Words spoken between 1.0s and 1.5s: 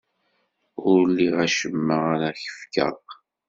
liɣ